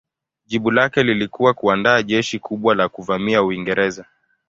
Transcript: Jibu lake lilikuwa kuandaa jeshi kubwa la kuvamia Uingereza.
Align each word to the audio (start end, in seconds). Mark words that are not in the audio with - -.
Jibu 0.45 0.71
lake 0.71 1.03
lilikuwa 1.03 1.53
kuandaa 1.53 2.01
jeshi 2.01 2.39
kubwa 2.39 2.75
la 2.75 2.89
kuvamia 2.89 3.43
Uingereza. 3.43 4.05